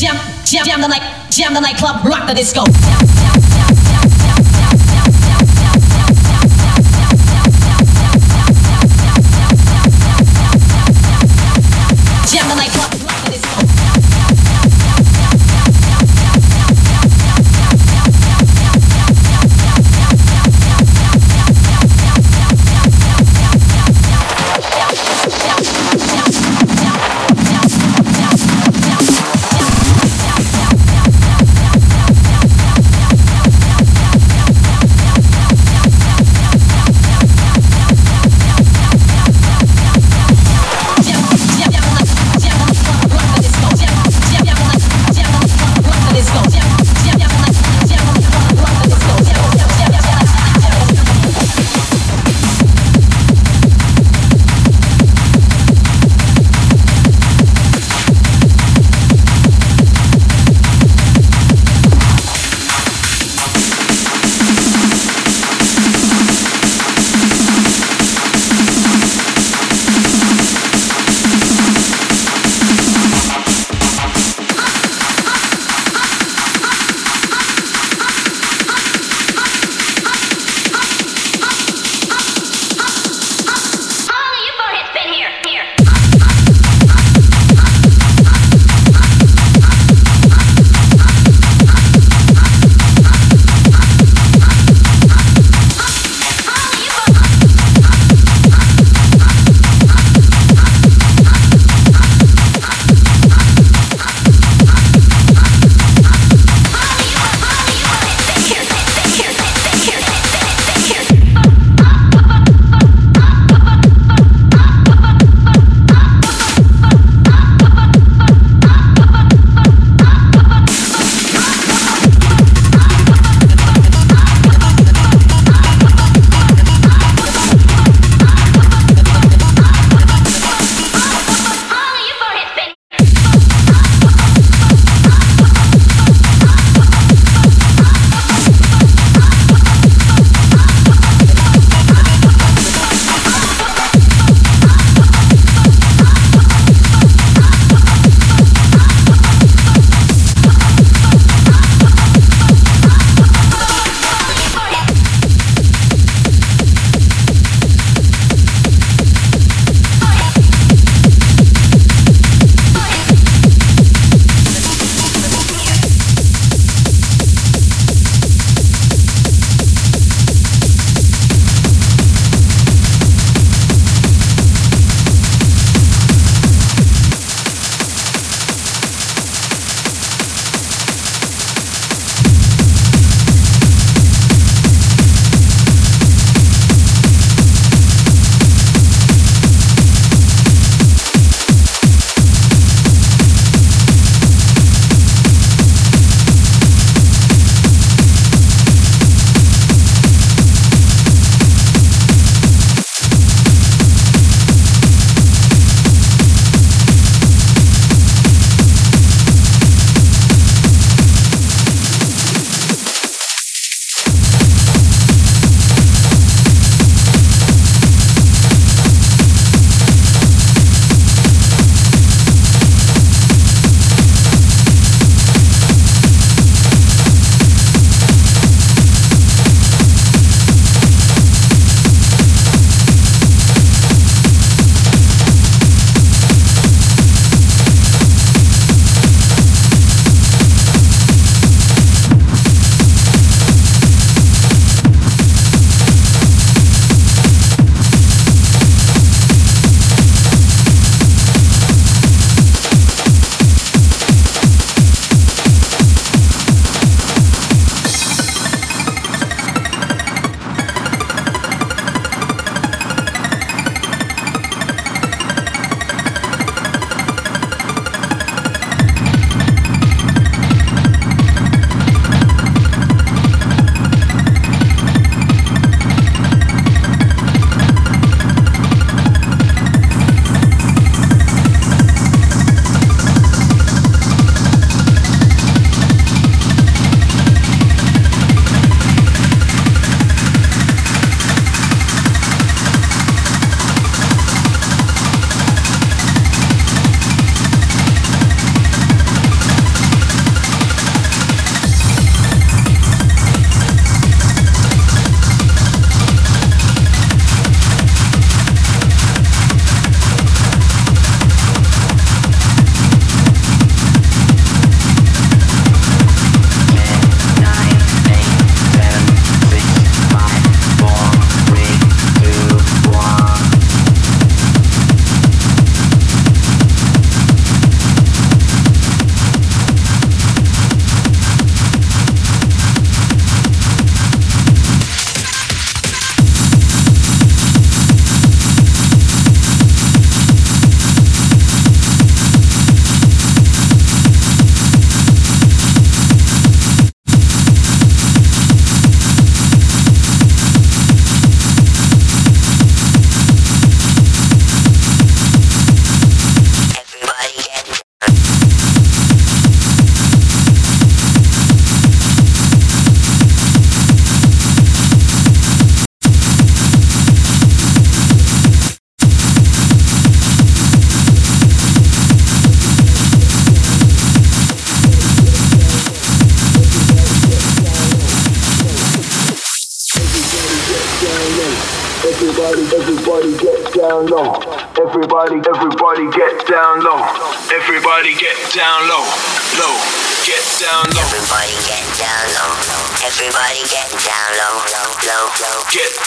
[0.00, 2.64] jam, jam, jam the night, jam the nightclub, rock the disco.
[2.64, 3.49] Jam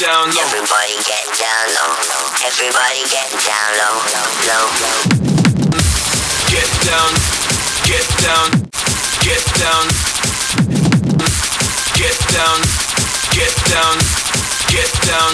[0.04, 0.44] down low.
[0.44, 1.96] Everybody get down low.
[2.44, 4.68] Everybody get down low, low, low.
[6.52, 7.08] Get down,
[7.88, 8.52] get down,
[9.24, 9.84] get down,
[11.96, 12.60] get down,
[13.32, 13.96] get down,
[14.68, 15.32] get down.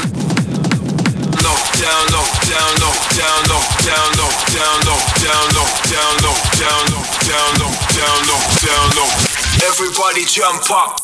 [1.42, 6.38] Low, down low, down low, down low, down low, down low, down low, down low,
[6.62, 9.10] down low, down low, down low, down low.
[9.66, 11.02] Everybody jump up,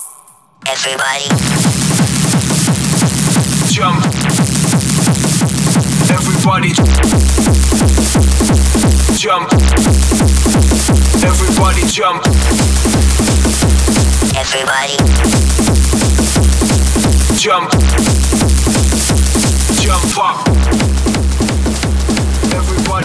[0.67, 1.74] Everybody,
[3.75, 4.05] jump.
[6.09, 6.71] Everybody
[9.17, 9.51] jump.
[11.25, 12.23] Everybody jump.
[14.37, 14.95] everybody,
[17.35, 17.69] jump,
[19.81, 20.54] jump up.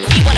[0.00, 0.31] right.